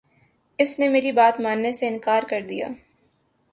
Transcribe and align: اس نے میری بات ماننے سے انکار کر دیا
اس 0.59 0.71
نے 0.79 0.87
میری 0.87 1.11
بات 1.11 1.39
ماننے 1.41 1.73
سے 1.73 1.87
انکار 1.87 2.23
کر 2.29 2.41
دیا 2.49 2.67